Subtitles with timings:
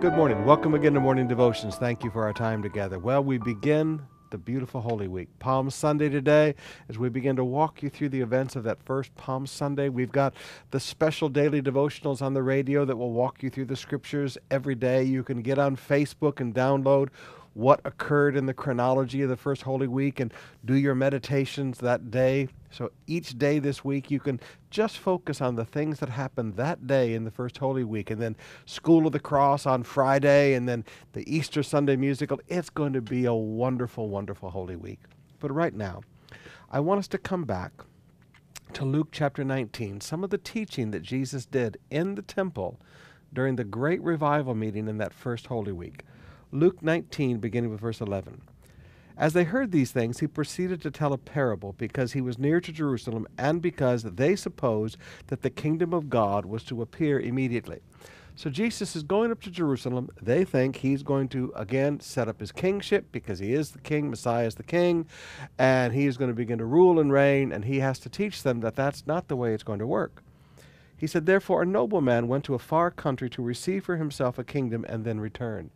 [0.00, 0.46] Good morning.
[0.46, 1.76] Welcome again to Morning Devotions.
[1.76, 2.98] Thank you for our time together.
[2.98, 4.00] Well, we begin
[4.30, 5.28] the beautiful Holy Week.
[5.40, 6.54] Palm Sunday today,
[6.88, 10.10] as we begin to walk you through the events of that first Palm Sunday, we've
[10.10, 10.32] got
[10.70, 14.74] the special daily devotionals on the radio that will walk you through the scriptures every
[14.74, 15.02] day.
[15.02, 17.10] You can get on Facebook and download
[17.54, 20.32] what occurred in the chronology of the first Holy Week and
[20.64, 22.48] do your meditations that day.
[22.70, 24.38] So each day this week, you can
[24.70, 28.10] just focus on the things that happened that day in the first Holy Week.
[28.10, 28.36] And then
[28.66, 32.40] School of the Cross on Friday, and then the Easter Sunday musical.
[32.46, 35.00] It's going to be a wonderful, wonderful Holy Week.
[35.40, 36.02] But right now,
[36.70, 37.72] I want us to come back
[38.74, 42.78] to Luke chapter 19, some of the teaching that Jesus did in the temple
[43.32, 46.04] during the great revival meeting in that first Holy Week.
[46.52, 48.40] Luke 19, beginning with verse 11.
[49.16, 52.60] As they heard these things, he proceeded to tell a parable because he was near
[52.60, 54.96] to Jerusalem and because they supposed
[55.26, 57.80] that the kingdom of God was to appear immediately.
[58.34, 60.08] So Jesus is going up to Jerusalem.
[60.22, 64.08] They think he's going to again set up his kingship because he is the king,
[64.08, 65.06] Messiah is the king,
[65.58, 68.42] and he is going to begin to rule and reign, and he has to teach
[68.42, 70.22] them that that's not the way it's going to work.
[70.96, 74.44] He said, Therefore, a nobleman went to a far country to receive for himself a
[74.44, 75.70] kingdom and then return.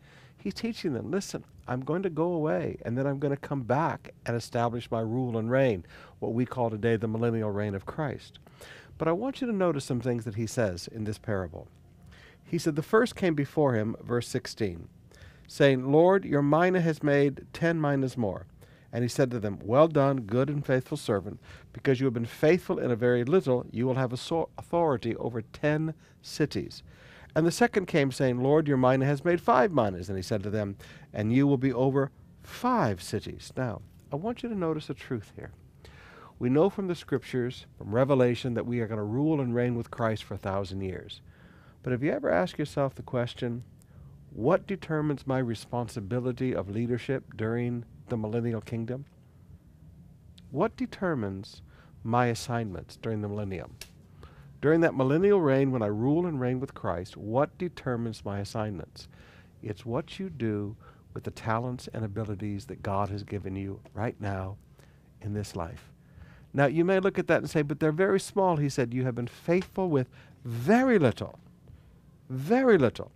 [0.45, 3.63] He's teaching them, listen, I'm going to go away and then I'm going to come
[3.63, 5.87] back and establish my rule and reign,
[6.19, 8.39] what we call today the millennial reign of Christ.
[8.99, 11.67] But I want you to notice some things that he says in this parable.
[12.45, 14.87] He said, The first came before him, verse 16,
[15.49, 18.45] saying, Lord, your mina has made ten minas more.
[18.93, 21.41] And he said to them, Well done, good and faithful servant,
[21.73, 25.95] because you have been faithful in a very little, you will have authority over ten
[26.21, 26.83] cities.
[27.35, 30.09] And the second came, saying, Lord, your mina has made five minas.
[30.09, 30.77] And he said to them,
[31.13, 32.11] And you will be over
[32.43, 33.53] five cities.
[33.57, 33.83] Now,
[34.13, 35.51] I want you to notice a truth here.
[36.39, 39.77] We know from the scriptures, from Revelation, that we are going to rule and reign
[39.77, 41.21] with Christ for a thousand years.
[41.83, 43.65] But have you ever asked yourself the question,
[44.31, 49.05] what determines my responsibility of leadership during the millennial kingdom?
[50.51, 51.63] What determines
[52.03, 53.77] my assignments during the millennium?
[54.65, 59.09] During that millennial reign, when I rule and reign with Christ, what determines my assignments?
[59.63, 60.75] It's what you do
[61.13, 64.57] with the talents and abilities that God has given you right now
[65.21, 65.93] in this life.
[66.55, 68.57] Now, you may look at that and say, but they're very small.
[68.57, 70.09] He said, You have been faithful with
[70.47, 71.39] very little,
[72.31, 73.13] very little.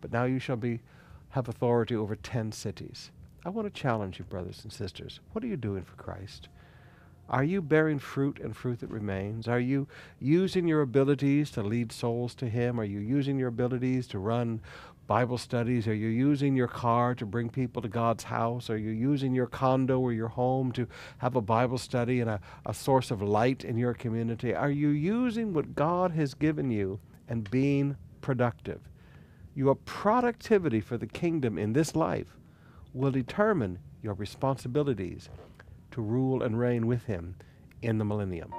[0.00, 0.80] But now you shall be,
[1.28, 3.12] have authority over 10 cities.
[3.46, 5.20] I want to challenge you, brothers and sisters.
[5.30, 6.48] What are you doing for Christ?
[7.30, 9.46] Are you bearing fruit and fruit that remains?
[9.46, 9.86] Are you
[10.18, 12.80] using your abilities to lead souls to Him?
[12.80, 14.60] Are you using your abilities to run
[15.06, 15.86] Bible studies?
[15.86, 18.68] Are you using your car to bring people to God's house?
[18.68, 20.88] Are you using your condo or your home to
[21.18, 24.52] have a Bible study and a, a source of light in your community?
[24.52, 26.98] Are you using what God has given you
[27.28, 28.80] and being productive?
[29.54, 32.36] Your productivity for the kingdom in this life
[32.92, 35.28] will determine your responsibilities
[35.92, 37.36] to rule and reign with him
[37.82, 38.52] in the millennium.